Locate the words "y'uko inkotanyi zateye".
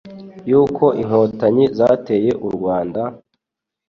0.49-2.31